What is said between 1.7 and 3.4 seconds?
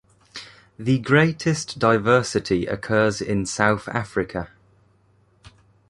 diversity occurs